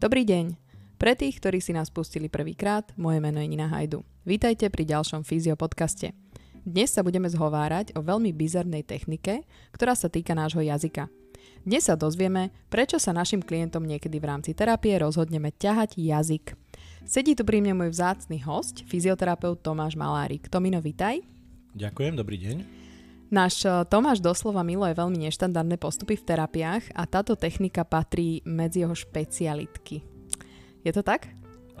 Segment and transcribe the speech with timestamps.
[0.00, 0.56] Dobrý deň.
[0.96, 4.00] Pre tých, ktorí si nás pustili prvýkrát, moje meno je Nina Hajdu.
[4.24, 6.16] Vítajte pri ďalšom Fyzio podcaste.
[6.64, 9.44] Dnes sa budeme zhovárať o veľmi bizarnej technike,
[9.76, 11.12] ktorá sa týka nášho jazyka.
[11.68, 16.56] Dnes sa dozvieme, prečo sa našim klientom niekedy v rámci terapie rozhodneme ťahať jazyk.
[17.04, 20.48] Sedí tu pri mne môj vzácny host, fyzioterapeut Tomáš Malárik.
[20.48, 21.20] Tomino, vitaj.
[21.76, 22.79] Ďakujem, dobrý deň.
[23.30, 28.82] Náš eh, Tomáš doslova miluje veľmi neštandardné postupy v terapiách a táto technika patrí medzi
[28.82, 30.02] jeho špecialitky.
[30.82, 31.30] Je to tak?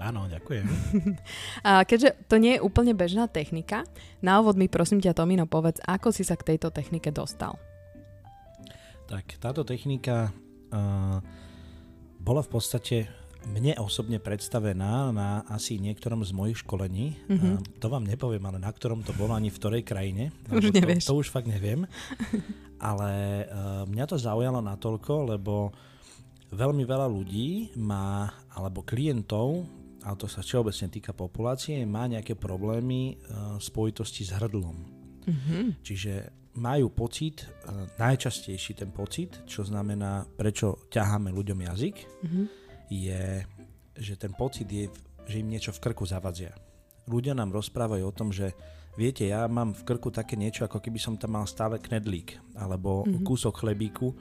[0.00, 0.64] Áno, ďakujem.
[1.68, 3.84] A keďže to nie je úplne bežná technika,
[4.24, 7.60] na úvod mi prosím ťa, Tomino, povedz, ako si sa k tejto technike dostal.
[9.04, 10.32] Tak táto technika
[10.72, 11.20] uh,
[12.16, 12.96] bola v podstate
[13.48, 17.16] mne osobne predstavená na asi niektorom z mojich školení.
[17.28, 17.80] Mm-hmm.
[17.80, 20.34] To vám nepoviem, ale na ktorom to bolo, ani v ktorej krajine.
[20.52, 21.08] Už nevieš.
[21.08, 21.88] To, to už fakt neviem.
[22.80, 25.72] ale uh, mňa to zaujalo natoľko, lebo
[26.52, 29.68] veľmi veľa ľudí má, alebo klientov,
[30.00, 34.76] ale to sa všeobecne týka populácie, má nejaké problémy uh, v spojitosti s hrdlom.
[35.28, 35.64] Mm-hmm.
[35.84, 36.12] Čiže
[36.56, 42.44] majú pocit, uh, najčastejší ten pocit, čo znamená, prečo ťaháme ľuďom jazyk, mm-hmm.
[42.90, 43.46] Je,
[43.94, 44.90] že ten pocit je,
[45.30, 46.52] že im niečo v krku zavadzia.
[47.06, 48.52] Ľudia nám rozprávajú o tom, že
[48.98, 53.06] viete, ja mám v krku také niečo, ako keby som tam mal stále knedlík alebo
[53.06, 53.22] mm-hmm.
[53.22, 54.12] kúsok chlebíku,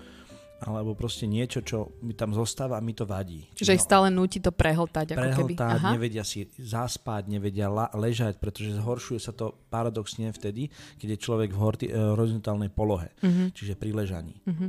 [0.59, 3.47] alebo proste niečo, čo mi tam zostáva a mi to vadí.
[3.55, 5.15] Čiže no, ich stále núti to prehltať.
[5.15, 5.93] Ako prehltať, keby.
[5.95, 10.67] nevedia si zaspať, nevedia la- ležať, pretože zhoršuje sa to paradoxne vtedy,
[10.99, 13.55] keď je človek v horti- eh, horizontálnej polohe, uh-huh.
[13.55, 14.35] čiže pri ležaní.
[14.43, 14.67] Uh-huh.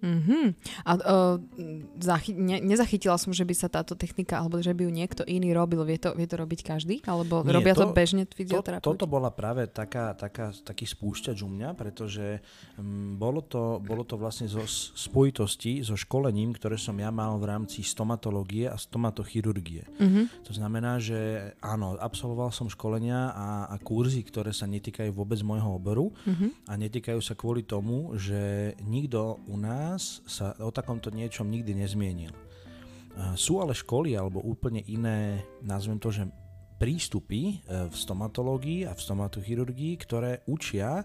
[0.00, 0.44] Mm-hmm.
[0.88, 1.36] A uh,
[2.00, 5.52] zachy- ne- nezachytila som, že by sa táto technika, alebo že by ju niekto iný
[5.52, 5.84] robil.
[5.84, 7.04] Vie to, vie to robiť každý?
[7.04, 8.84] Alebo Nie, robia to, to bežne fyzioterapeuti?
[8.84, 12.40] To, toto bola práve taká, taká, taký spúšťač u mňa, pretože
[12.80, 14.64] um, bolo, to, bolo to vlastne zo
[14.96, 19.84] spojitosti so školením, ktoré som ja mal v rámci stomatológie a stomatochirurgie.
[20.00, 20.24] Mm-hmm.
[20.48, 25.76] To znamená, že áno, absolvoval som školenia a, a kurzy, ktoré sa netýkajú vôbec môjho
[25.76, 26.70] oboru mm-hmm.
[26.70, 31.74] a netýkajú sa kvôli tomu, že nikto u nás nás sa o takomto niečom nikdy
[31.74, 32.30] nezmienil.
[33.34, 36.30] Sú ale školy alebo úplne iné, nazvem to, že
[36.80, 41.04] prístupy e, v stomatológii a v stomatochirurgii, ktoré učia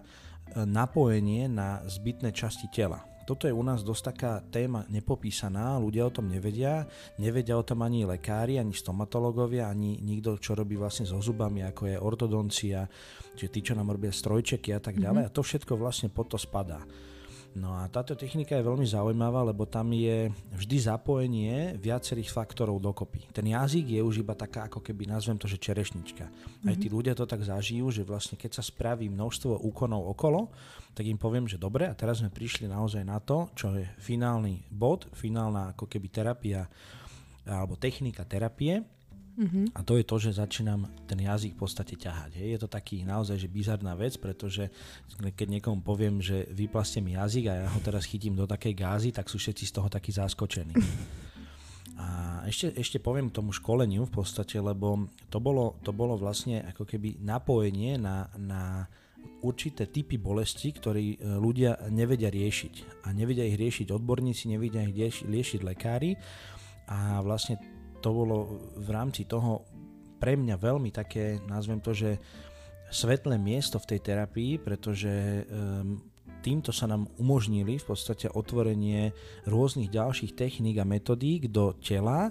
[0.64, 3.04] napojenie na zbytné časti tela.
[3.28, 6.86] Toto je u nás dosť taká téma nepopísaná, ľudia o tom nevedia,
[7.18, 11.90] nevedia o tom ani lekári, ani stomatológovia, ani nikto, čo robí vlastne so zubami, ako
[11.90, 12.86] je ortodoncia,
[13.34, 15.26] čiže tí, čo nám robia strojčeky a tak ďalej.
[15.26, 15.34] Mm-hmm.
[15.34, 16.86] A to všetko vlastne pod to spadá.
[17.56, 23.32] No a táto technika je veľmi zaujímavá, lebo tam je vždy zapojenie viacerých faktorov dokopy.
[23.32, 26.28] Ten jazyk je už iba taká, ako keby nazvem to, že čerešnička.
[26.28, 26.68] Mm-hmm.
[26.68, 26.94] Aj tí mhm.
[27.00, 30.52] ľudia to tak zažijú, že vlastne keď sa spraví množstvo úkonov okolo,
[30.92, 34.68] tak im poviem, že dobre, a teraz sme prišli naozaj na to, čo je finálny
[34.68, 36.68] bod, finálna ako keby terapia
[37.46, 38.95] alebo technika terapie
[39.36, 39.76] Mm-hmm.
[39.76, 42.40] A to je to, že začínam ten jazyk v podstate ťahať.
[42.40, 42.48] Hej.
[42.56, 44.72] Je to taký naozaj že bizarná vec, pretože
[45.20, 49.08] keď niekomu poviem, že vyplastie mi jazyk a ja ho teraz chytím do takej gázy,
[49.12, 50.72] tak sú všetci z toho takí zaskočení.
[51.96, 56.60] A ešte, ešte poviem k tomu školeniu v podstate, lebo to bolo, to bolo vlastne
[56.68, 58.84] ako keby napojenie na, na
[59.40, 63.08] určité typy bolesti, ktoré e, ľudia nevedia riešiť.
[63.08, 66.20] A nevedia ich riešiť odborníci, nevedia ich riešiť lekári.
[66.92, 67.56] A vlastne
[68.06, 69.66] to bolo v rámci toho
[70.22, 72.22] pre mňa veľmi také, nazvem to, že
[72.86, 75.98] svetlé miesto v tej terapii, pretože um,
[76.38, 79.10] týmto sa nám umožnili v podstate otvorenie
[79.50, 82.30] rôznych ďalších techník a metodík do tela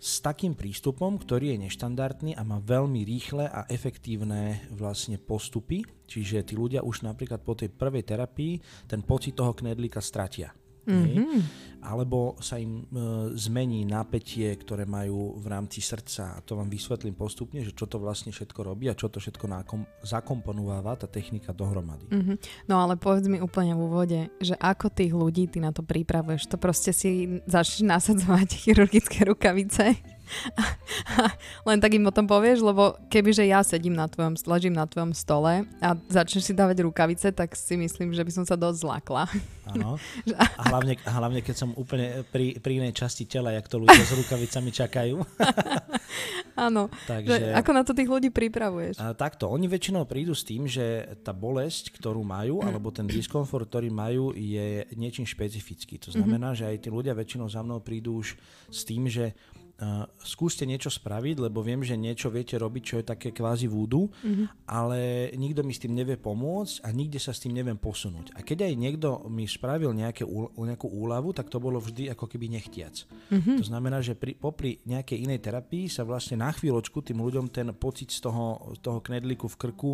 [0.00, 5.86] s takým prístupom, ktorý je neštandardný a má veľmi rýchle a efektívne vlastne postupy.
[6.10, 8.58] Čiže tí ľudia už napríklad po tej prvej terapii
[8.90, 10.50] ten pocit toho knedlíka stratia.
[10.86, 11.68] Mm-hmm.
[11.80, 16.36] Alebo sa im e, zmení napätie, ktoré majú v rámci srdca.
[16.36, 19.48] A to vám vysvetlím postupne, že čo to vlastne všetko robí a čo to všetko
[19.48, 22.04] nakom, zakomponováva tá technika dohromady.
[22.12, 22.36] Mm-hmm.
[22.68, 26.52] No ale povedz mi úplne v úvode, že ako tých ľudí ty na to pripravuješ?
[26.52, 29.96] To proste si začneš nasadzovať chirurgické rukavice?
[31.68, 35.12] Len tak im o tom povieš, lebo kebyže ja sedím na tvojom, ležím na tvojom
[35.12, 39.24] stole a začneš si dávať rukavice, tak si myslím, že by som sa dosť zlakla.
[39.70, 39.96] Áno.
[40.60, 44.12] A hlavne, hlavne, keď som úplne pri, pri inej časti tela, jak to ľudia s
[44.14, 45.16] rukavicami čakajú.
[46.66, 46.90] Áno.
[47.06, 48.98] Takže, ako na to tých ľudí pripravuješ?
[48.98, 53.70] A, takto, oni väčšinou prídu s tým, že tá bolesť, ktorú majú, alebo ten diskomfort,
[53.70, 56.02] ktorý majú, je niečím špecifický.
[56.02, 56.60] To znamená, mm-hmm.
[56.66, 58.34] že aj tí ľudia väčšinou za mnou prídu už
[58.68, 59.32] s tým, že
[59.80, 64.12] uh, skúste niečo spraviť, lebo viem, že niečo viete robiť, čo je také kvázi vúdu,
[64.12, 64.68] mm-hmm.
[64.68, 68.36] ale nikto mi s tým nevie pomôcť a nikde sa s tým neviem posunúť.
[68.36, 72.52] A keď aj niekto mi spravil nejaké, nejakú úľavu, tak to bolo vždy ako keby
[72.52, 73.08] nechtiac.
[73.32, 73.56] Mm-hmm.
[73.58, 77.72] To znamená, že pri, popri nejakej inej terapii sa vlastne na chvíľočku tým ľuďom ten
[77.72, 79.92] pocit z toho, z toho knedlíku v krku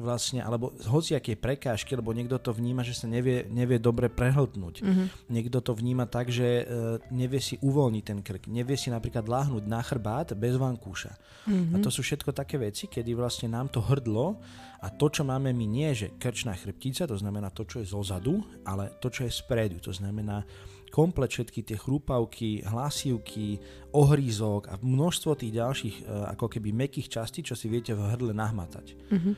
[0.00, 4.82] vlastne, alebo z hociakej prekážky, lebo niekto to vníma, že sa nevie, nevie dobre prehltnúť.
[4.82, 5.06] Mm-hmm.
[5.28, 6.64] Niekto to vníma tak, že e,
[7.12, 11.12] nevie si uvoľniť ten krk, nevie si napríklad láhnuť na chrbát bez vankúša.
[11.46, 11.76] Mm-hmm.
[11.76, 14.40] A to sú všetko také veci, kedy vlastne nám to hrdlo
[14.80, 18.40] a to, čo máme my, nie že krčná chrbtica, to znamená to, čo je zozadu,
[18.64, 20.42] ale to, čo je spredu, to znamená
[20.90, 23.62] komplet všetky tie chrúpavky, hlasivky,
[23.94, 26.04] ohrízok a množstvo tých ďalších e,
[26.34, 28.98] ako keby mekých častí, čo si viete v hrdle nahmatať.
[29.08, 29.34] Mm-hmm.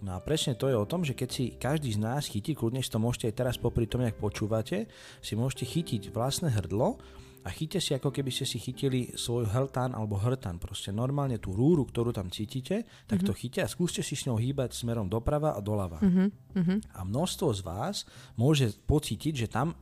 [0.00, 2.80] No a presne to je o tom, že keď si každý z nás chytí, kľudne
[2.80, 4.88] si to môžete aj teraz popri tom, jak počúvate,
[5.20, 6.96] si môžete chytiť vlastné hrdlo
[7.44, 10.60] a chyťte si, ako keby ste si chytili svoj hrtán alebo hrtán.
[10.60, 13.28] Proste normálne tú rúru, ktorú tam cítite, tak mm-hmm.
[13.28, 16.00] to chyťte a skúste si s ňou hýbať smerom doprava a doľava.
[16.00, 16.96] Mm-hmm.
[16.96, 17.96] A množstvo z vás
[18.36, 19.76] môže pocítiť, že tam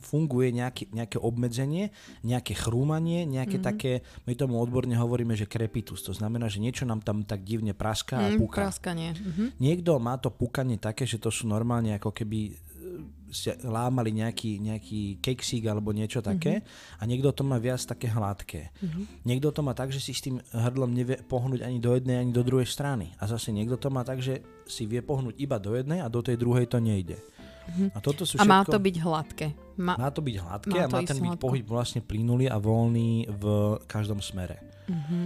[0.00, 1.92] funguje nejaké, nejaké obmedzenie,
[2.24, 3.70] nejaké chrúmanie, nejaké mm-hmm.
[3.70, 3.92] také,
[4.24, 6.00] my tomu odborne hovoríme, že krepitus.
[6.08, 8.58] To znamená, že niečo nám tam tak divne praská mm, a puká.
[8.66, 9.12] Praskanie.
[9.14, 9.48] Mm-hmm.
[9.60, 12.52] Niekto má to pukanie také, že to sú normálne ako keby e,
[13.68, 16.98] lámali nejaký, nejaký keksík alebo niečo také mm-hmm.
[16.98, 18.72] a niekto to má viac také hladké.
[18.80, 19.04] Mm-hmm.
[19.28, 22.32] Niekto to má tak, že si s tým hrdlom nevie pohnúť ani do jednej, ani
[22.32, 23.12] do druhej strany.
[23.20, 26.24] A zase niekto to má tak, že si vie pohnúť iba do jednej a do
[26.24, 27.20] tej druhej to nejde.
[27.68, 27.88] Mm-hmm.
[27.94, 29.46] A, toto sú všetko, a má to byť hladké.
[29.80, 31.44] Má, má to byť hladké má a má ten byť hladko.
[31.44, 33.44] pohyb vlastne plynulý a voľný v
[33.88, 34.60] každom smere.
[34.88, 35.24] Mm-hmm.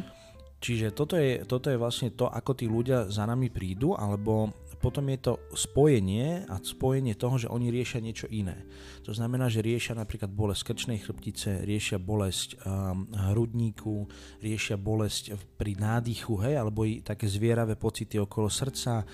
[0.65, 4.49] Čiže toto je, toto je vlastne to, ako tí ľudia za nami prídu, alebo
[4.81, 8.65] potom je to spojenie a spojenie toho, že oni riešia niečo iné.
[9.05, 14.09] To znamená, že riešia napríklad bolesť krčnej chrbtice, riešia bolesť um, hrudníku,
[14.41, 19.05] riešia bolesť pri nádychu, hej, alebo i také zvieravé pocity okolo srdca,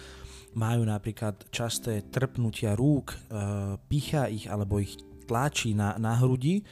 [0.54, 3.16] majú napríklad časté trpnutia rúk, e,
[3.86, 4.98] pichá ich alebo ich
[5.30, 6.62] tlačí na, na hrudi,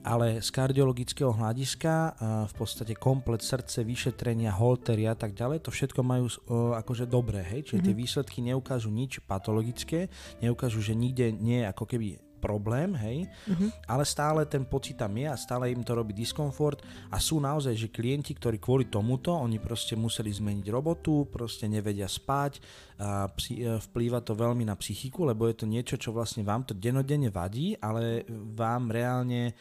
[0.00, 2.10] ale z kardiologického hľadiska e,
[2.48, 6.34] v podstate komplet srdce, vyšetrenia, holtery a tak ďalej, to všetko majú e,
[6.80, 7.68] akože dobré, hej?
[7.68, 7.86] čiže mm-hmm.
[7.86, 8.02] tie mhm.
[8.02, 10.08] výsledky neukážu nič patologické,
[10.40, 13.68] neukážu, že nikde nie je ako keby problém, hej, uh-huh.
[13.84, 16.80] ale stále ten pocit tam je a stále im to robí diskomfort
[17.12, 22.08] a sú naozaj, že klienti, ktorí kvôli tomuto, oni proste museli zmeniť robotu, proste nevedia
[22.08, 22.64] spať
[22.96, 26.64] a psi, e, vplýva to veľmi na psychiku, lebo je to niečo, čo vlastne vám
[26.64, 28.24] to denodenne vadí, ale
[28.56, 29.52] vám reálne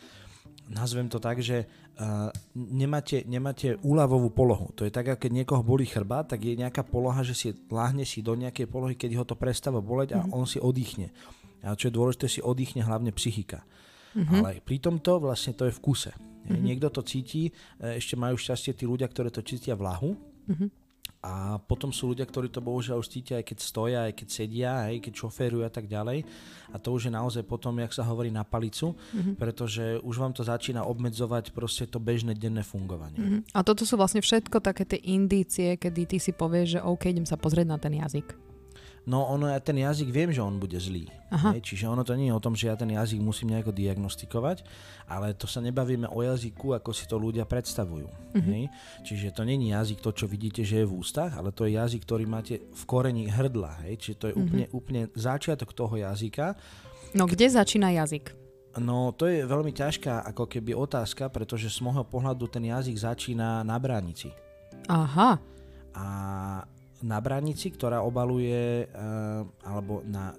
[0.70, 4.70] nazvem to tak, že uh, nemáte, nemáte úľavovú polohu.
[4.78, 8.06] To je tak, ako keď niekoho bolí chrbát, tak je nejaká poloha, že si láhne
[8.06, 10.38] si do nejakej polohy, keď ho to prestáva boleť a mm-hmm.
[10.38, 11.10] on si oddychne.
[11.64, 13.68] A čo je dôležité, si oddychne hlavne psychika.
[14.16, 14.40] Mm-hmm.
[14.42, 16.12] Ale pri tomto vlastne to je v kuse.
[16.14, 16.64] Mm-hmm.
[16.66, 20.10] Niekto to cíti, e, ešte majú šťastie tí ľudia, ktorí to cítia v lahu.
[20.50, 20.70] Mm-hmm.
[21.20, 24.72] A potom sú ľudia, ktorí to bohužiaľ už cítia, aj keď stoja, aj keď sedia,
[24.88, 26.24] aj keď šoférujú a tak ďalej.
[26.72, 29.36] A to už je naozaj potom, jak sa hovorí, na palicu, mm-hmm.
[29.36, 33.20] pretože už vám to začína obmedzovať proste to bežné denné fungovanie.
[33.20, 33.42] Mm-hmm.
[33.52, 37.28] A toto sú vlastne všetko také tie indície, kedy ty si povieš, že OK, idem
[37.28, 38.49] sa pozrieť na ten jazyk.
[39.08, 41.08] No ono, ja ten jazyk viem, že on bude zlý.
[41.30, 41.54] Aha.
[41.54, 44.66] Hej, čiže ono to nie je o tom, že ja ten jazyk musím nejako diagnostikovať,
[45.06, 48.10] ale to sa nebavíme o jazyku, ako si to ľudia predstavujú.
[48.10, 48.50] Uh-huh.
[48.50, 48.74] Hej?
[49.06, 52.02] Čiže to není jazyk to, čo vidíte, že je v ústach, ale to je jazyk,
[52.04, 53.86] ktorý máte v koreni hrdla.
[53.86, 53.94] Hej?
[54.02, 54.44] Čiže to je uh-huh.
[54.46, 56.58] úplne, úplne začiatok toho jazyka.
[57.14, 58.34] No kde začína jazyk?
[58.78, 63.66] No to je veľmi ťažká ako keby otázka, pretože z môjho pohľadu ten jazyk začína
[63.66, 64.30] na bránici.
[64.86, 65.42] Aha.
[65.98, 66.06] A
[67.04, 68.90] na bránici, ktorá obaluje, eh,
[69.64, 70.36] alebo na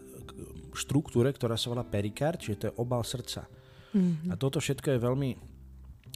[0.76, 3.50] štruktúre, ktorá sa volá perikard, čiže to je obal srdca.
[3.90, 4.31] Mm-hmm.
[4.31, 5.31] A toto všetko je veľmi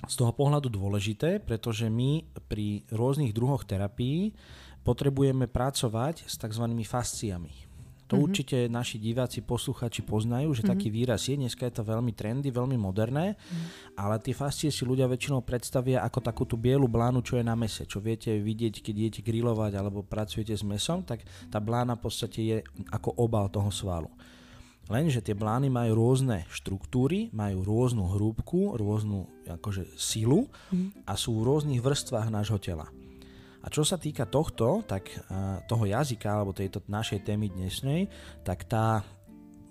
[0.04, 4.36] z toho pohľadu dôležité, pretože my pri rôznych druhoch terapií
[4.84, 6.64] potrebujeme pracovať s tzv.
[6.84, 7.73] fasciami.
[8.04, 8.25] To mm-hmm.
[8.28, 10.73] určite naši diváci, posluchači poznajú, že mm-hmm.
[10.76, 11.40] taký výraz je.
[11.40, 13.96] Dneska je to veľmi trendy, veľmi moderné, mm-hmm.
[13.96, 17.56] ale tie fascie si ľudia väčšinou predstavia ako takú tú bielu blánu, čo je na
[17.56, 17.88] mese.
[17.88, 22.40] Čo viete vidieť, keď idete grilovať alebo pracujete s mesom, tak tá blána v podstate
[22.44, 22.56] je
[22.92, 24.12] ako obal toho svalu.
[24.84, 31.08] Lenže tie blány majú rôzne štruktúry, majú rôznu hrúbku, rôznu akože silu mm-hmm.
[31.08, 32.92] a sú v rôznych vrstvách nášho tela.
[33.64, 35.09] A čo sa týka tohto, tak
[35.64, 38.12] toho jazyka, alebo tejto našej témy dnešnej,
[38.44, 39.00] tak tá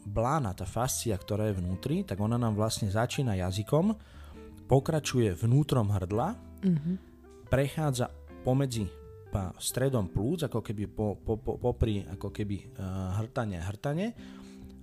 [0.02, 3.94] blána, tá fascia, ktorá je vnútri, tak ona nám vlastne začína jazykom,
[4.66, 6.34] pokračuje vnútrom hrdla,
[6.66, 6.96] mm-hmm.
[7.54, 8.10] prechádza
[8.42, 8.90] pomedzi
[9.58, 14.08] stredom plúc, ako keby po, po, po, popri ako keby uh, hrtanie hrtanie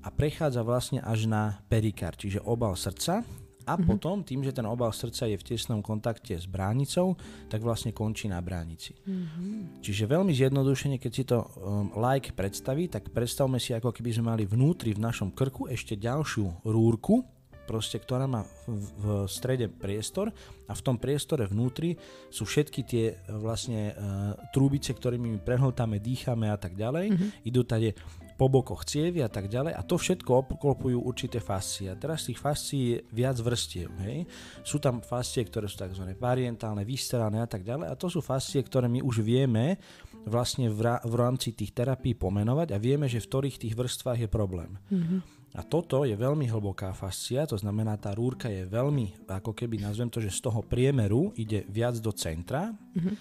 [0.03, 3.23] a prechádza vlastne až na perikár, čiže obal srdca
[3.71, 3.87] a mm-hmm.
[3.87, 7.15] potom tým, že ten obal srdca je v tesnom kontakte s bránicou,
[7.47, 8.99] tak vlastne končí na bránici.
[9.07, 9.79] Mm-hmm.
[9.79, 14.35] Čiže veľmi zjednodušene, keď si to um, like predstaví, tak predstavme si, ako keby sme
[14.35, 17.23] mali vnútri v našom krku ešte ďalšiu rúrku,
[17.71, 20.35] proste, ktorá má v, v strede priestor
[20.67, 21.95] a v tom priestore vnútri
[22.27, 27.15] sú všetky tie e, vlastne uh, trúbice, ktorými my prehltáme, dýchame a tak ďalej.
[27.15, 27.47] Mm-hmm.
[27.47, 27.95] Idú tady
[28.41, 31.93] po bokoch cievy a tak ďalej a to všetko obklopujú určité fascie.
[31.93, 33.93] A teraz tých fascií je viac vrstiev.
[34.01, 34.25] Hej?
[34.65, 36.17] Sú tam fascie, ktoré sú tzv.
[36.17, 39.77] parientálne, vystrelané a tak ďalej a to sú fascie, ktoré my už vieme
[40.25, 44.25] vlastne v, ra- v rámci tých terapií pomenovať a vieme, že v ktorých tých vrstvách
[44.25, 44.73] je problém.
[44.89, 45.21] Mm-hmm.
[45.51, 50.09] A toto je veľmi hlboká fascia, to znamená, tá rúrka je veľmi, ako keby nazvem
[50.09, 53.15] to, že z toho priemeru ide viac do centra mm-hmm.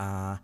[0.00, 0.38] a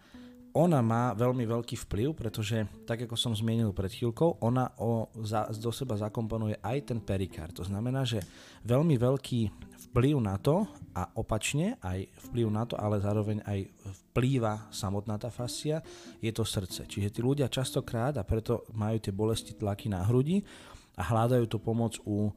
[0.58, 5.46] ona má veľmi veľký vplyv, pretože, tak ako som zmienil pred chvíľkou, ona o, za,
[5.54, 7.54] do seba zakomponuje aj ten perikár.
[7.54, 8.18] To znamená, že
[8.66, 9.40] veľmi veľký
[9.88, 10.66] vplyv na to
[10.98, 13.70] a opačne aj vplyv na to, ale zároveň aj
[14.10, 15.78] vplýva samotná tá fascia,
[16.18, 16.90] je to srdce.
[16.90, 20.42] Čiže tí ľudia častokrát, a preto majú tie bolesti tlaky na hrudi,
[20.98, 22.34] a hľadajú tú pomoc u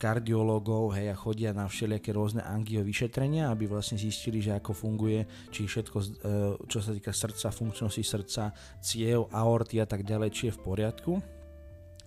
[0.00, 5.28] kardiológov hej, a chodia na všelijaké rôzne angio vyšetrenia, aby vlastne zistili, že ako funguje,
[5.52, 6.06] či všetko, uh,
[6.64, 11.14] čo sa týka srdca, funkčnosti srdca, ciev, aorty a tak ďalej, či je v poriadku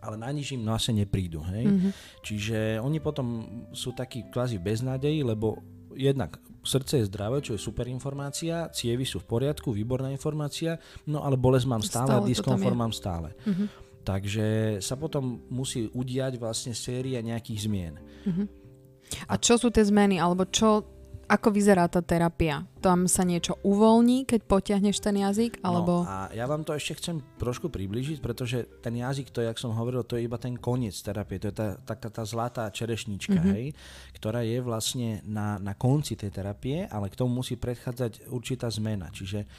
[0.06, 1.42] ale na nič im asi neprídu.
[1.50, 1.66] Hej?
[1.66, 1.92] Mm-hmm.
[2.22, 3.28] Čiže oni potom
[3.74, 5.66] sú takí kvázi beznadeji, lebo
[5.98, 10.78] jednak srdce je zdravé, čo je super informácia, cievy sú v poriadku, výborná informácia,
[11.10, 13.34] no ale bolesť mám stále, stále a diskomfort mám stále.
[13.46, 13.85] Mm-hmm.
[14.06, 17.94] Takže sa potom musí udiať vlastne séria nejakých zmien.
[17.98, 18.46] Uh-huh.
[19.26, 20.86] A čo sú tie zmeny, alebo čo,
[21.26, 22.70] ako vyzerá tá terapia?
[22.86, 25.58] Tam sa niečo uvoľní, keď potiahneš ten jazyk?
[25.66, 25.94] No, alebo...
[26.06, 29.74] No a ja vám to ešte chcem trošku približiť, pretože ten jazyk, to, jak som
[29.74, 31.42] hovoril, to je iba ten koniec terapie.
[31.42, 33.54] To je tá, taká tá zlatá čerešnička, uh-huh.
[33.58, 33.66] hej,
[34.22, 39.10] ktorá je vlastne na, na konci tej terapie, ale k tomu musí predchádzať určitá zmena.
[39.10, 39.50] Čiže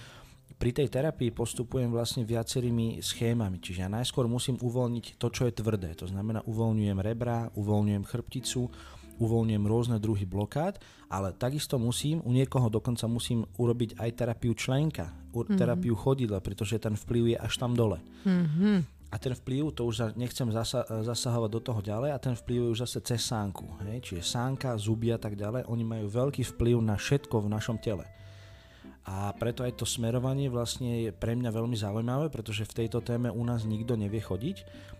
[0.56, 5.52] pri tej terapii postupujem vlastne viacerými schémami, čiže ja najskôr musím uvoľniť to, čo je
[5.52, 5.92] tvrdé.
[6.00, 8.72] To znamená, uvoľňujem rebra, uvoľňujem chrbticu,
[9.20, 10.80] uvoľňujem rôzne druhy blokád,
[11.12, 15.56] ale takisto musím, u niekoho dokonca musím urobiť aj terapiu členka, mm-hmm.
[15.56, 18.00] terapiu chodidla, pretože ten vplyv je až tam dole.
[18.24, 18.78] Mm-hmm.
[19.06, 22.72] A ten vplyv, to už nechcem zasa, zasahovať do toho ďalej, a ten vplyv je
[22.74, 23.64] už zase cez sánku.
[23.86, 24.02] Hej?
[24.02, 28.04] Čiže sánka, zuby a tak ďalej, oni majú veľký vplyv na všetko v našom tele.
[29.06, 33.30] A preto aj to smerovanie vlastne je pre mňa veľmi zaujímavé, pretože v tejto téme
[33.30, 34.56] u nás nikto nevie chodiť,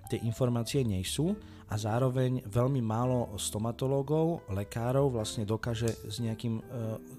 [0.07, 1.35] tie informácie nie sú
[1.67, 6.65] a zároveň veľmi málo stomatológov, lekárov vlastne dokáže s nejakým, e,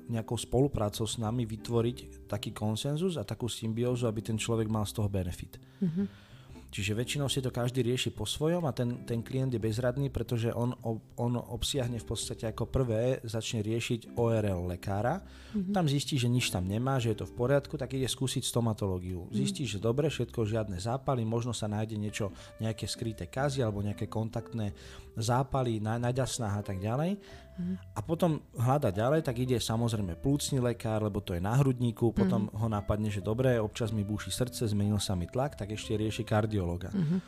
[0.08, 4.96] nejakou spoluprácou s nami vytvoriť taký konsenzus a takú symbiózu, aby ten človek mal z
[4.96, 5.60] toho benefit.
[5.84, 6.27] Mm-hmm.
[6.68, 10.52] Čiže väčšinou si to každý rieši po svojom a ten, ten klient je bezradný, pretože
[10.52, 10.76] on,
[11.16, 15.72] on obsiahne v podstate ako prvé, začne riešiť ORL lekára, mm-hmm.
[15.72, 19.26] tam zistí, že nič tam nemá, že je to v poriadku, tak ide skúsiť stomatológiu.
[19.26, 19.38] Mm-hmm.
[19.40, 24.12] Zistí, že dobre, všetko, žiadne zápaly, možno sa nájde niečo, nejaké skryté kazy alebo nejaké
[24.12, 24.76] kontaktné
[25.16, 27.18] zápaly na, na a tak ďalej
[27.98, 32.46] a potom hľada ďalej, tak ide samozrejme plúcný lekár, lebo to je na hrudníku, potom
[32.48, 32.60] mm-hmm.
[32.62, 36.22] ho napadne, že dobre, občas mi búši srdce, zmenil sa mi tlak, tak ešte rieši
[36.22, 36.94] kardiologa.
[36.94, 37.20] Mm-hmm.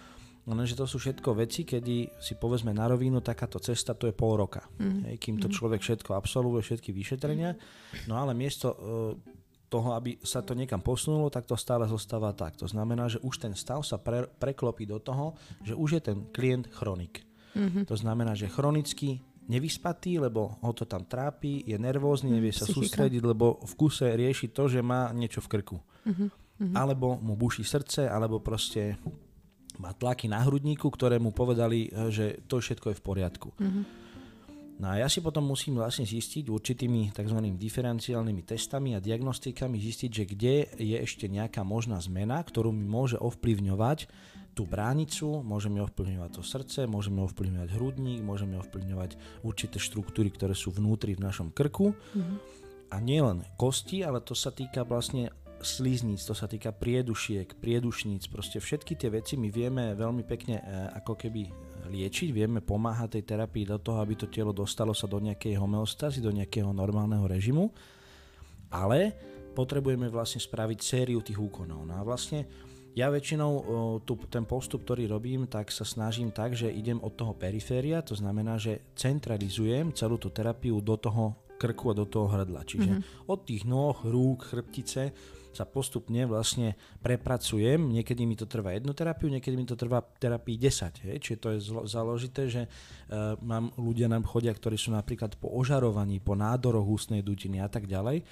[0.50, 4.34] Lenže to sú všetko veci, kedy si povedzme na rovinu, takáto cesta to je pol
[4.34, 4.66] roka.
[4.82, 5.02] Mm-hmm.
[5.10, 5.54] Hej, kým to mhm.
[5.54, 7.54] človek všetko absolvuje, všetky vyšetrenia.
[8.10, 8.78] No ale miesto uh,
[9.70, 12.58] toho, aby sa to niekam posunulo, tak to stále zostáva tak.
[12.58, 16.18] To znamená, že už ten stav sa pre, preklopí do toho, že už je ten
[16.34, 17.22] klient chronik.
[17.54, 17.86] Mm-hmm.
[17.86, 22.86] To znamená, že chronicky nevyspatý, lebo ho to tam trápi, je nervózny, nevie sa Psychika.
[22.86, 25.78] sústrediť, lebo v kuse rieši to, že má niečo v krku.
[25.82, 26.74] Uh-huh, uh-huh.
[26.78, 29.02] Alebo mu buší srdce, alebo proste
[29.82, 33.50] má tlaky na hrudníku, ktoré mu povedali, eh, že to všetko je v poriadku.
[33.58, 33.84] Uh-huh.
[34.80, 37.40] No a ja si potom musím vlastne zistiť určitými tzv.
[37.52, 43.20] diferenciálnymi testami a diagnostikami zistiť, že kde je ešte nejaká možná zmena, ktorú mi môže
[43.20, 44.08] ovplyvňovať
[44.54, 50.76] tú bránicu, môžeme ovplyvňovať to srdce, môžeme ovplyvňovať hrudník, môžeme ovplyvňovať určité štruktúry, ktoré sú
[50.76, 51.96] vnútri v našom krku.
[51.96, 52.38] Mm-hmm.
[52.90, 55.30] A nielen kosti, ale to sa týka vlastne
[55.62, 60.64] slizníc, to sa týka priedušiek, priedušníc, proste všetky tie veci my vieme veľmi pekne e,
[60.98, 61.52] ako keby
[61.90, 66.24] liečiť, vieme pomáhať tej terapii do toho, aby to telo dostalo sa do nejakej homeostazy,
[66.24, 67.72] do nejakého normálneho režimu,
[68.72, 69.16] ale
[69.58, 71.84] potrebujeme vlastne spraviť sériu tých úkonov.
[71.84, 72.48] No a vlastne
[73.00, 73.52] ja väčšinou
[74.04, 78.12] tu, ten postup, ktorý robím, tak sa snažím tak, že idem od toho periféria, to
[78.20, 82.68] znamená, že centralizujem celú tú terapiu do toho krku a do toho hrdla.
[82.68, 83.32] Čiže mm-hmm.
[83.32, 85.12] od tých nôh, rúk, chrbtice
[85.50, 87.82] sa postupne vlastne prepracujem.
[87.90, 91.10] Niekedy mi to trvá jednu terapiu, niekedy mi to trvá terapii 10.
[91.10, 91.18] Hej?
[91.20, 95.50] Čiže to je zlo, založité, že uh, mám ľudia nám chodia, ktorí sú napríklad po
[95.52, 98.24] ožarovaní, po nádoroch ústnej dutiny a tak ďalej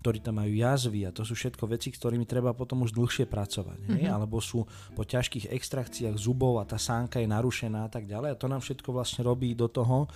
[0.00, 3.78] ktorí tam majú jazvy a to sú všetko veci, ktorými treba potom už dlhšie pracovať.
[3.86, 4.12] Mm-hmm.
[4.12, 4.62] Alebo sú
[4.94, 8.62] po ťažkých extrakciách zubov a tá sánka je narušená a tak ďalej a to nám
[8.62, 10.06] všetko vlastne robí do toho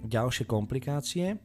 [0.00, 1.36] ďalšie komplikácie.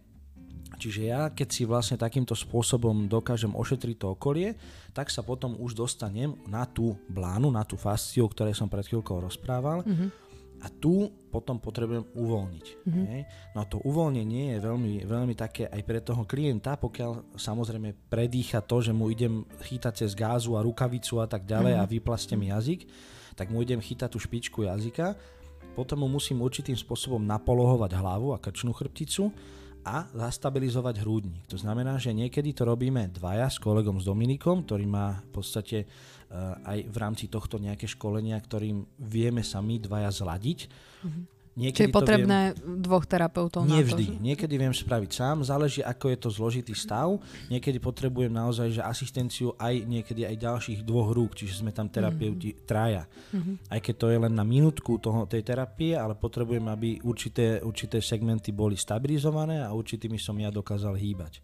[0.69, 4.53] Čiže ja, keď si vlastne takýmto spôsobom dokážem ošetriť to okolie,
[4.93, 8.85] tak sa potom už dostanem na tú blánu, na tú fasciu, o ktorej som pred
[8.85, 9.81] chvíľkou rozprával.
[9.81, 10.28] Mm-hmm
[10.59, 12.65] a tu potom potrebujem uvoľniť.
[12.83, 13.05] Mm-hmm.
[13.13, 13.21] Hej?
[13.55, 18.83] No to uvoľnenie je veľmi, veľmi také aj pre toho klienta, pokiaľ samozrejme predýcha to,
[18.83, 21.89] že mu idem chytať cez gázu a rukavicu a tak ďalej mm-hmm.
[21.89, 22.89] a vyplastem jazyk,
[23.37, 25.15] tak mu idem chytať tú špičku jazyka,
[25.77, 29.31] potom mu musím určitým spôsobom napolohovať hlavu a krčnú chrbticu
[29.85, 31.47] a zastabilizovať hrúdnik.
[31.47, 35.77] To znamená, že niekedy to robíme dvaja s kolegom s Dominikom, ktorý má v podstate
[36.65, 40.59] aj v rámci tohto nejaké školenia, ktorým vieme sa my dvaja zladiť.
[40.69, 41.23] Mm-hmm.
[41.59, 43.99] Niekedy Čiže je potrebné viem, dvoch terapeutov nie na to?
[43.99, 44.23] Že...
[44.23, 47.19] Niekedy viem spraviť sám, záleží ako je to zložitý stav.
[47.51, 52.55] Niekedy potrebujem naozaj že asistenciu aj niekedy aj ďalších dvoch rúk, čiže sme tam terapeuti
[52.55, 52.63] mm-hmm.
[52.63, 53.03] traja.
[53.35, 53.55] Mm-hmm.
[53.75, 57.99] Aj keď to je len na minútku toho, tej terapie, ale potrebujem, aby určité, určité
[57.99, 61.43] segmenty boli stabilizované a určitými som ja dokázal hýbať.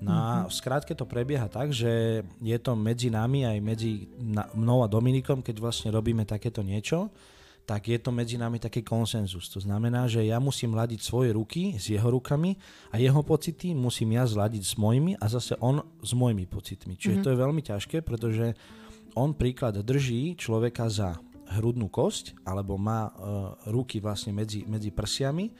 [0.00, 4.08] No a v skratke to prebieha tak, že je to medzi nami aj medzi
[4.56, 7.12] mnou a Dominikom, keď vlastne robíme takéto niečo,
[7.68, 9.46] tak je to medzi nami taký konsenzus.
[9.54, 12.58] To znamená, že ja musím ladiť svoje ruky s jeho rukami
[12.90, 16.98] a jeho pocity musím ja zladiť s mojimi a zase on s mojimi pocitmi.
[16.98, 17.26] Čiže mm-hmm.
[17.28, 18.58] to je veľmi ťažké, pretože
[19.14, 21.20] on príklad drží človeka za
[21.60, 23.12] hrudnú kosť alebo má uh,
[23.70, 25.50] ruky vlastne medzi, medzi prsiami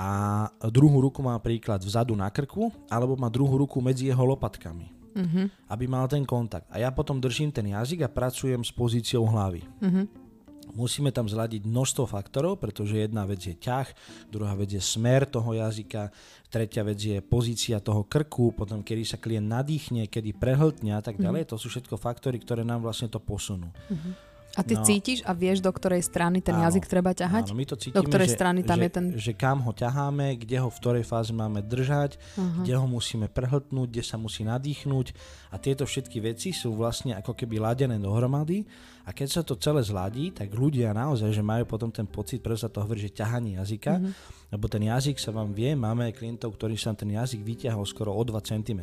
[0.00, 4.88] a druhú ruku má príklad vzadu na krku, alebo má druhú ruku medzi jeho lopatkami,
[5.12, 5.52] uh-huh.
[5.68, 6.64] aby mal ten kontakt.
[6.72, 9.60] A ja potom držím ten jazyk a pracujem s pozíciou hlavy.
[9.60, 10.08] Uh-huh.
[10.72, 13.92] Musíme tam zladiť množstvo faktorov, pretože jedna vec je ťah,
[14.32, 16.08] druhá vec je smer toho jazyka,
[16.48, 21.20] tretia vec je pozícia toho krku, potom kedy sa klient nadýchne, kedy prehltne a tak
[21.20, 21.44] ďalej.
[21.44, 21.52] Uh-huh.
[21.52, 23.68] To sú všetko faktory, ktoré nám vlastne to posunú.
[23.68, 24.29] Uh-huh.
[24.58, 27.54] A ty no, cítiš a vieš, do ktorej strany ten áno, jazyk treba ťahať?
[27.54, 29.04] Áno, my to cítime, do ktorej že, strany tam že, je ten...
[29.14, 32.66] Že kam ho ťaháme, kde ho v ktorej fáze máme držať, uh-huh.
[32.66, 35.14] kde ho musíme prehltnúť, kde sa musí nadýchnúť.
[35.54, 38.66] A tieto všetky veci sú vlastne ako keby ladené dohromady.
[39.04, 42.64] A keď sa to celé zladí, tak ľudia naozaj, že majú potom ten pocit, preto
[42.64, 46.58] sa to hovorí, že ťahanie jazyka, uh-huh lebo ten jazyk sa vám vie, máme klientov,
[46.58, 48.82] ktorí sa ten jazyk vyťahol skoro o 2 cm.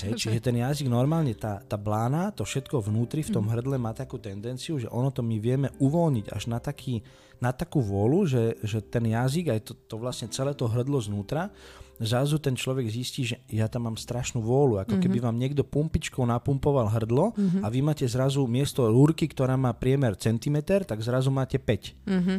[0.00, 3.50] Hej, čiže ten jazyk normálne, tá, tá blána, to všetko vnútri v tom mhm.
[3.52, 7.04] hrdle má takú tendenciu, že ono to my vieme uvoľniť až na, taký,
[7.44, 11.52] na takú vôľu, že, že ten jazyk, aj to, to vlastne celé to hrdlo znútra,
[12.00, 15.04] zrazu ten človek zistí, že ja tam mám strašnú vôľu, ako mm-hmm.
[15.04, 17.60] keby vám niekto pumpičkou napumpoval hrdlo mm-hmm.
[17.60, 22.08] a vy máte zrazu miesto rúrky, ktorá má priemer centimeter, tak zrazu máte 5.
[22.08, 22.38] Mm-hmm.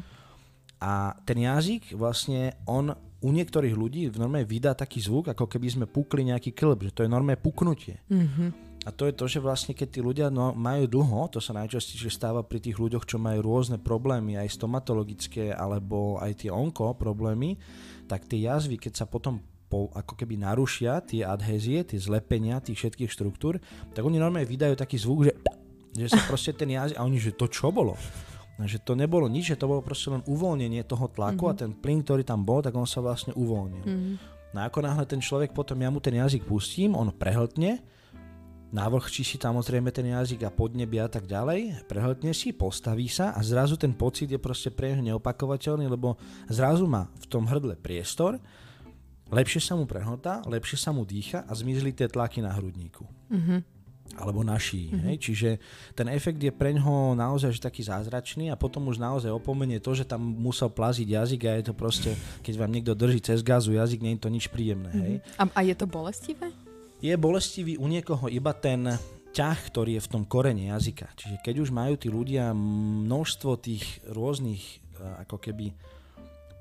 [0.81, 2.89] A ten jazyk vlastne, on
[3.21, 6.95] u niektorých ľudí v norme vydá taký zvuk, ako keby sme pukli nejaký klb, že
[6.97, 8.01] to je normé puknutie.
[8.09, 8.73] Mm-hmm.
[8.81, 12.09] A to je to, že vlastne keď tí ľudia no, majú dlho, to sa najčastejšie
[12.09, 17.61] stáva pri tých ľuďoch, čo majú rôzne problémy, aj stomatologické, alebo aj tie onko problémy,
[18.09, 19.37] tak tie jazvy, keď sa potom
[19.71, 23.63] po, ako keby narušia tie adhézie, tie zlepenia tých všetkých štruktúr,
[23.95, 25.33] tak oni normálne vydajú taký zvuk, že,
[25.95, 27.95] že sa proste ten jazyk, a oni, že to čo bolo?
[28.61, 31.57] že to nebolo nič, že to bolo proste len uvoľnenie toho tlaku mm-hmm.
[31.57, 33.85] a ten plyn, ktorý tam bol, tak on sa vlastne uvoľnil.
[33.85, 34.15] Mm-hmm.
[34.51, 37.79] No ako náhle ten človek potom, ja mu ten jazyk pustím, on prehltne,
[38.71, 43.39] navrhčí si samozrejme ten jazyk a podnebie a tak ďalej, prehltne si, postaví sa a
[43.43, 46.19] zrazu ten pocit je proste pre neho neopakovateľný, lebo
[46.51, 48.39] zrazu má v tom hrdle priestor,
[49.31, 53.07] lepšie sa mu prehltá, lepšie sa mu dýcha a zmizli tie tlaky na hrudníku.
[53.31, 54.91] Mm-hmm alebo naší.
[54.91, 55.03] Mm-hmm.
[55.07, 55.15] Hej?
[55.23, 55.49] Čiže
[55.95, 59.95] ten efekt je pre ňoho naozaj že taký zázračný a potom už naozaj opomenie to,
[59.95, 62.11] že tam musel plaziť jazyk a je to proste,
[62.43, 64.91] keď vám niekto drží cez gazu jazyk, nie je to nič príjemné.
[64.91, 65.07] Mm-hmm.
[65.07, 65.15] Hej?
[65.39, 66.51] A, a je to bolestivé?
[66.99, 68.99] Je bolestivý u niekoho iba ten
[69.31, 71.07] ťah, ktorý je v tom korene jazyka.
[71.15, 74.61] Čiže keď už majú tí ľudia množstvo tých rôznych
[74.99, 75.71] eh, ako keby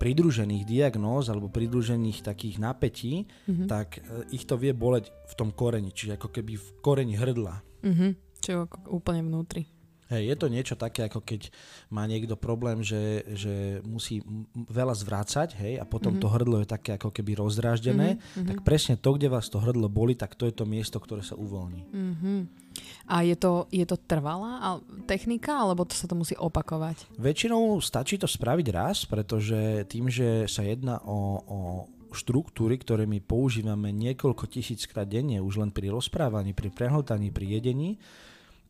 [0.01, 3.69] pridružených diagnóz alebo pridružených takých napätí, mm-hmm.
[3.69, 7.61] tak e, ich to vie boleť v tom koreni, čiže ako keby v koreni hrdla.
[7.85, 8.11] Mm-hmm.
[8.41, 8.57] Čiže
[8.89, 9.69] úplne vnútri.
[10.11, 11.55] Hej, je to niečo také, ako keď
[11.95, 14.19] má niekto problém, že, že musí
[14.55, 16.27] veľa zvrácať, hej, a potom mm-hmm.
[16.27, 18.47] to hrdlo je také ako keby rozdráždené, mm-hmm.
[18.51, 21.39] tak presne to, kde vás to hrdlo boli, tak to je to miesto, ktoré sa
[21.39, 21.83] uvoľní.
[21.95, 22.41] Mm-hmm.
[23.07, 27.07] A je to, je to trvalá technika, alebo to sa to musí opakovať?
[27.19, 31.59] Väčšinou stačí to spraviť raz, pretože tým, že sa jedná o, o
[32.11, 37.99] štruktúry, ktoré my používame niekoľko tisíckrát denne, už len pri rozprávaní, pri prehltaní, pri jedení,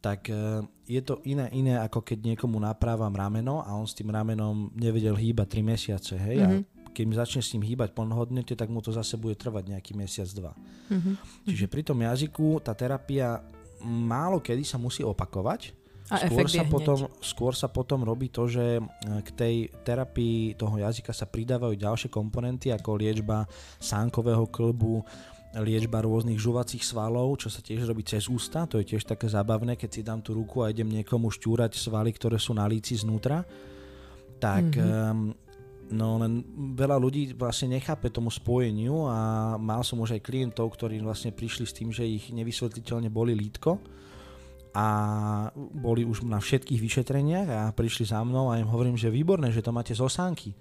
[0.01, 4.09] tak e, je to iné, iné ako keď niekomu naprávam rameno a on s tým
[4.09, 6.15] ramenom nevedel hýbať 3 mesiace.
[6.17, 6.41] Hej?
[6.41, 6.63] Mm-hmm.
[6.65, 9.93] A keď mi začne s ním hýbať plnohodnotne, tak mu to zase bude trvať nejaký
[9.95, 10.53] mesiac, dva.
[10.91, 11.15] Mm-hmm.
[11.47, 13.45] Čiže pri tom jazyku tá terapia
[13.85, 15.77] málo kedy sa musí opakovať.
[16.11, 18.83] A skôr, sa potom, skôr sa potom robí to, že e,
[19.23, 19.55] k tej
[19.87, 23.47] terapii toho jazyka sa pridávajú ďalšie komponenty ako liečba
[23.79, 25.07] sánkového klbu,
[25.59, 29.75] liečba rôznych žuvacích svalov, čo sa tiež robí cez ústa, to je tiež také zábavné,
[29.75, 33.43] keď si dám tú ruku a idem niekomu šťúrať svaly, ktoré sú na líci znútra,
[34.39, 35.51] tak mm-hmm.
[35.91, 36.47] No len
[36.79, 39.19] veľa ľudí vlastne nechápe tomu spojeniu a
[39.59, 43.83] mal som už aj klientov, ktorí vlastne prišli s tým, že ich nevysvetliteľne boli lítko
[44.71, 44.87] a
[45.75, 49.67] boli už na všetkých vyšetreniach a prišli za mnou a im hovorím, že výborné, že
[49.67, 50.55] to máte z osánky.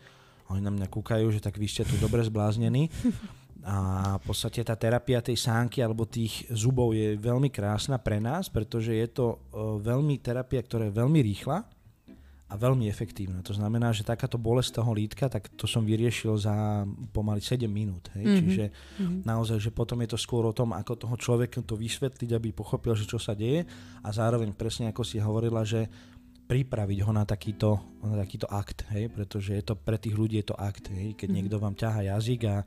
[0.50, 2.90] Oni na mňa kúkajú, že tak vy ste tu dobre zbláznení.
[3.68, 8.48] A v podstate tá terapia tej sánky alebo tých zubov je veľmi krásna pre nás,
[8.48, 9.38] pretože je to e,
[9.84, 11.68] veľmi terapia, ktorá je veľmi rýchla
[12.50, 13.46] a veľmi efektívna.
[13.46, 16.82] To znamená, že takáto bolesť toho lítka, tak to som vyriešil za
[17.14, 18.10] pomaly 7 minút.
[18.18, 18.26] Hej?
[18.26, 18.40] Mm-hmm.
[18.42, 19.20] Čiže mm-hmm.
[19.22, 22.98] naozaj, že potom je to skôr o tom, ako toho človeka to vysvetliť, aby pochopil,
[22.98, 23.70] že čo sa deje
[24.02, 25.86] a zároveň presne ako si hovorila, že
[26.50, 29.14] pripraviť ho na takýto, na takýto akt, hej?
[29.14, 30.90] pretože je to, pre tých ľudí je to akt.
[30.90, 31.14] Hej?
[31.14, 31.36] Keď mm-hmm.
[31.38, 32.66] niekto vám ťaha jazyk a e,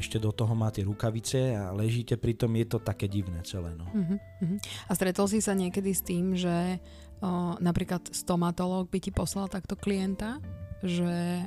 [0.00, 3.76] ešte do toho má tie rukavice a ležíte pri tom, je to také divné celé.
[3.76, 3.84] No.
[3.84, 4.88] Mm-hmm.
[4.88, 6.80] A stretol si sa niekedy s tým, že
[7.20, 10.40] o, napríklad stomatológ by ti poslal takto klienta,
[10.80, 11.44] že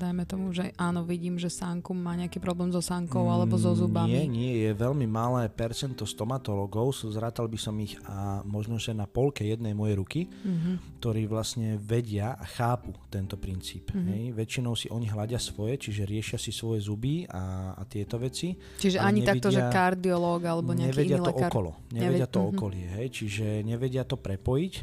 [0.00, 4.14] dajme tomu, že áno, vidím, že sánku má nejaký problém so sánkou alebo so zubami.
[4.14, 9.04] Nie, nie, je veľmi malé percento stomatologov, zrátal by som ich a možno, že na
[9.04, 11.02] polke jednej mojej ruky, mm-hmm.
[11.02, 13.90] ktorí vlastne vedia a chápu tento princíp.
[13.90, 14.08] Mm-hmm.
[14.08, 14.22] Hej.
[14.38, 18.54] Väčšinou si oni hľadia svoje, čiže riešia si svoje zuby a, a tieto veci.
[18.56, 21.50] Čiže ani nevedia, takto, že kardiológ alebo nejaký nevedia iný to lekár.
[21.50, 21.70] okolo.
[21.92, 22.52] Nevedia Neved- to mm-hmm.
[22.56, 23.06] okolie, hej.
[23.10, 24.74] čiže nevedia to prepojiť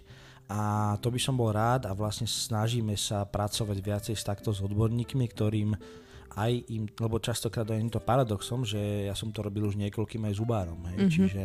[0.47, 4.63] a to by som bol rád a vlastne snažíme sa pracovať viacej s takto s
[4.63, 5.75] odborníkmi, ktorým
[6.38, 10.33] aj im, lebo častokrát je to paradoxom, že ja som to robil už niekoľkým aj
[10.38, 11.12] zubárom, hej, mm-hmm.
[11.12, 11.41] čiže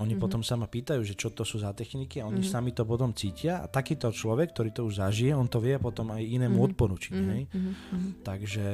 [0.00, 0.22] oni mm-hmm.
[0.24, 2.54] potom sa ma pýtajú, že čo to sú za techniky a oni mm-hmm.
[2.56, 6.16] sami to potom cítia a takýto človek, ktorý to už zažije, on to vie potom
[6.16, 6.68] aj inému mm-hmm.
[6.72, 7.12] odporučiť.
[7.12, 7.32] Mm-hmm.
[7.36, 7.42] Hej?
[7.52, 8.10] Mm-hmm.
[8.24, 8.66] Takže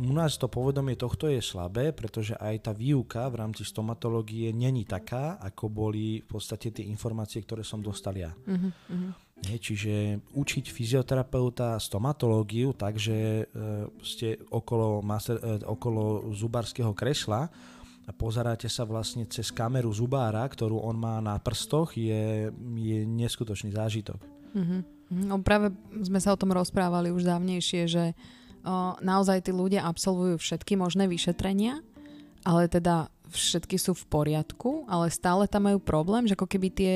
[0.00, 4.88] u nás to povedomie tohto je slabé, pretože aj tá výuka v rámci stomatológie není
[4.88, 8.32] taká, ako boli v podstate tie informácie, ktoré som dostal ja.
[8.32, 9.32] Mm-hmm.
[9.42, 13.44] Nie, čiže učiť fyzioterapeuta stomatológiu tak, že e,
[14.06, 17.50] ste okolo, master, e, okolo zubarského kresla
[18.10, 24.18] pozeráte sa vlastne cez kameru zubára, ktorú on má na prstoch, je, je neskutočný zážitok.
[24.58, 24.80] Mm-hmm.
[25.30, 25.70] No práve
[26.02, 28.04] sme sa o tom rozprávali už dávnejšie, že
[28.66, 31.84] o, naozaj tí ľudia absolvujú všetky možné vyšetrenia,
[32.42, 36.94] ale teda všetky sú v poriadku, ale stále tam majú problém, že ako keby tie,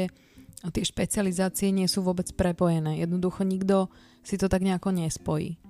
[0.74, 2.98] tie špecializácie nie sú vôbec prepojené.
[2.98, 3.92] Jednoducho nikto
[4.26, 5.60] si to tak nejako nespojí.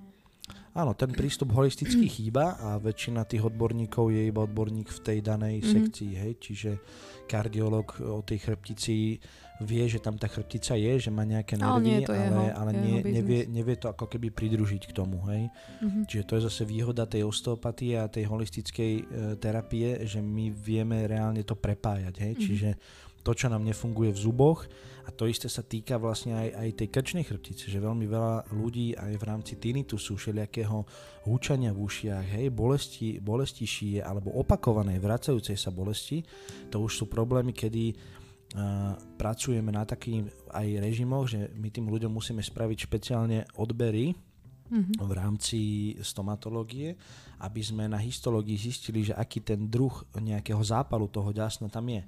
[0.77, 5.57] Áno, ten prístup holisticky chýba a väčšina tých odborníkov je iba odborník v tej danej
[5.57, 5.73] mm-hmm.
[5.73, 6.71] sekcii, hej, čiže
[7.25, 9.17] kardiolog o tej chrbtici
[9.65, 12.83] vie, že tam tá chrbtica je, že má nejaké nervy, ale, ale, jeho, ale jeho
[12.85, 15.49] nie, nevie, nevie to ako keby pridružiť k tomu, hej.
[15.81, 16.03] Mm-hmm.
[16.05, 19.03] Čiže to je zase výhoda tej osteopatie a tej holistickej e,
[19.41, 22.45] terapie, že my vieme reálne to prepájať, hej, mm-hmm.
[22.45, 22.69] čiže
[23.27, 24.63] to, čo nám nefunguje v zuboch.
[25.03, 28.95] A to isté sa týka vlastne aj, aj tej krčnej chrbtice, že veľmi veľa ľudí
[28.95, 30.83] aj v rámci tinitusu, všelijakého
[31.27, 36.23] húčania v ušiach, hej, bolesti, bolesti šíje alebo opakované vracajúcej sa bolesti,
[36.67, 42.11] to už sú problémy, kedy uh, pracujeme na takých aj režimoch, že my tým ľuďom
[42.11, 44.15] musíme spraviť špeciálne odbery,
[44.67, 44.99] Mm-hmm.
[44.99, 45.59] v rámci
[46.03, 46.91] stomatológie,
[47.39, 52.03] aby sme na histológii zistili, že aký ten druh nejakého zápalu toho ďasna tam je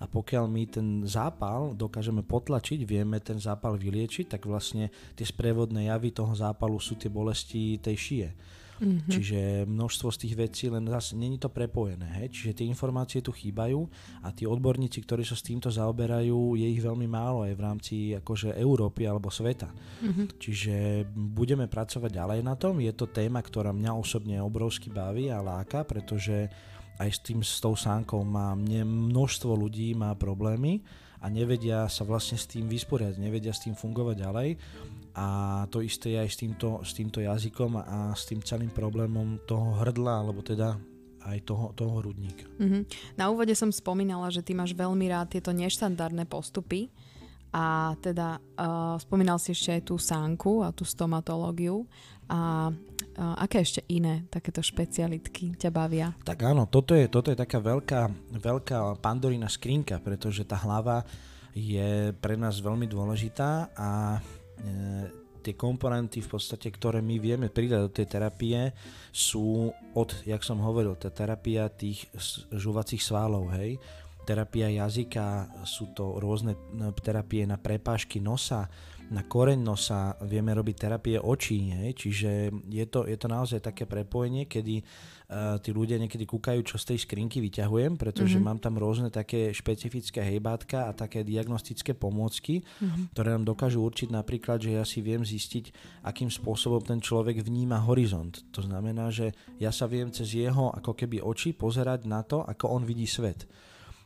[0.00, 5.92] a pokiaľ my ten zápal dokážeme potlačiť, vieme ten zápal vyliečiť, tak vlastne tie sprevodné
[5.92, 8.26] javy toho zápalu sú tie bolesti tej šie.
[8.80, 9.12] Mm-hmm.
[9.12, 12.08] Čiže množstvo z tých vecí, len zase není to prepojené.
[12.16, 12.32] Hej?
[12.32, 13.84] Čiže tie informácie tu chýbajú
[14.24, 17.94] a tí odborníci, ktorí sa s týmto zaoberajú, je ich veľmi málo aj v rámci
[18.16, 19.68] akože Európy alebo sveta.
[19.68, 20.26] Mm-hmm.
[20.40, 20.74] Čiže
[21.12, 22.80] budeme pracovať ďalej na tom.
[22.80, 26.48] Je to téma, ktorá mňa osobne obrovsky baví a láka, pretože
[27.00, 30.84] aj s tým, s tou sánkou má mne množstvo ľudí má problémy
[31.24, 34.48] a nevedia sa vlastne s tým vysporiadať, nevedia s tým fungovať ďalej
[35.16, 35.26] a
[35.72, 39.80] to isté je aj s týmto, s týmto jazykom a s tým celým problémom toho
[39.80, 40.78] hrdla, alebo teda
[41.20, 42.48] aj toho, toho hrudníka.
[42.56, 42.82] Mm-hmm.
[43.20, 46.88] Na úvode som spomínala, že ty máš veľmi rád tieto neštandardné postupy
[47.50, 51.82] a teda uh, spomínal si ešte aj tú sánku a tú stomatológiu
[52.30, 52.70] A
[53.20, 56.14] a aké ešte iné takéto špecialitky ťa bavia?
[56.24, 58.08] Tak áno, toto je, toto je taká veľká,
[58.38, 61.04] veľká pandorína skrinka, pretože tá hlava
[61.52, 64.20] je pre nás veľmi dôležitá a e,
[65.42, 68.72] tie komponenty v podstate, ktoré my vieme pridať do tej terapie
[69.10, 72.06] sú od, jak som hovoril, tá terapia tých
[72.54, 73.76] žuvacích svalov, hej,
[74.30, 78.70] terapia jazyka, sú to rôzne e, terapie na prepážky nosa,
[79.10, 81.98] na koreň nosa, vieme robiť terapie očí, hej?
[81.98, 82.30] čiže
[82.70, 86.94] je to, je to naozaj také prepojenie, kedy uh, tí ľudia niekedy kúkajú, čo z
[86.94, 88.46] tej skrinky vyťahujem, pretože mm-hmm.
[88.54, 93.10] mám tam rôzne také špecifické hejbátka a také diagnostické pomôcky, mm-hmm.
[93.10, 95.74] ktoré nám dokážu určiť napríklad, že ja si viem zistiť,
[96.06, 98.46] akým spôsobom ten človek vníma horizont.
[98.54, 102.78] To znamená, že ja sa viem cez jeho ako keby oči pozerať na to, ako
[102.78, 103.42] on vidí svet.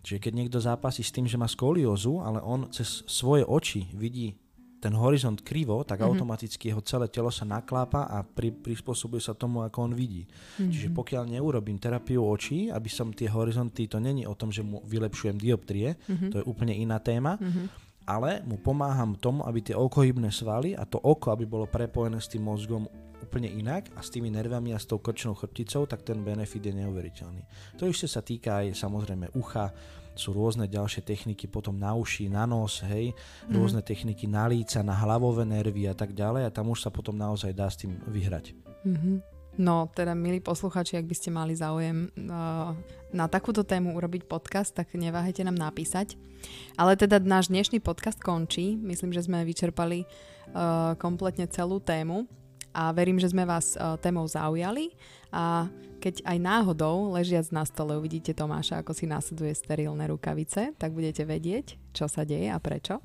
[0.05, 4.37] Čiže keď niekto zápasí s tým, že má skoliózu, ale on cez svoje oči vidí
[4.85, 6.13] ten horizont krivo, tak mm-hmm.
[6.13, 10.29] automaticky jeho celé telo sa naklápa a pri, prispôsobuje sa tomu, ako on vidí.
[10.29, 10.69] Mm-hmm.
[10.69, 14.85] Čiže pokiaľ neurobím terapiu očí, aby som tie horizonty, to není o tom, že mu
[14.85, 16.29] vylepšujem dioptrie, mm-hmm.
[16.29, 17.67] to je úplne iná téma, mm-hmm.
[18.05, 22.29] ale mu pomáham tomu, aby tie okohybné svaly a to oko, aby bolo prepojené s
[22.29, 22.85] tým mozgom
[23.25, 26.75] úplne inak a s tými nervami a s tou krčnou chrbticou, tak ten benefit je
[26.77, 27.43] neuveriteľný.
[27.81, 29.73] To ešte sa týka aj samozrejme ucha,
[30.15, 33.51] sú rôzne ďalšie techniky potom na uši, na nos, hej, mm.
[33.51, 37.19] rôzne techniky na líca, na hlavové nervy a tak ďalej a tam už sa potom
[37.19, 38.55] naozaj dá s tým vyhrať.
[38.87, 39.35] Mm-hmm.
[39.55, 42.75] No, teda milí posluchači, ak by ste mali záujem uh,
[43.15, 46.19] na takúto tému urobiť podcast, tak neváhajte nám napísať.
[46.75, 48.75] Ale teda náš dnešný podcast končí.
[48.75, 52.27] Myslím, že sme vyčerpali uh, kompletne celú tému
[52.75, 54.93] a verím, že sme vás uh, témou zaujali
[55.31, 55.71] a
[56.03, 61.25] keď aj náhodou, ležiac na stole, uvidíte Tomáša, ako si následuje sterilné rukavice, tak budete
[61.25, 63.01] vedieť, čo sa deje a prečo.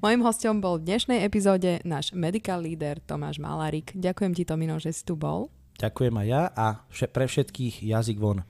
[0.00, 3.92] Mojím hostom bol v dnešnej epizóde náš medical leader Tomáš Malarik.
[3.92, 5.52] Ďakujem ti, Tomino, že si tu bol.
[5.80, 6.66] Ďakujem aj ja a
[7.08, 8.44] pre všetkých jazyk von.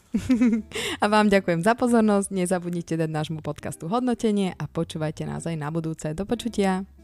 [1.02, 2.34] a vám ďakujem za pozornosť.
[2.34, 6.10] Nezabudnite dať nášmu podcastu hodnotenie a počúvajte nás aj na budúce.
[6.10, 6.99] Do počutia.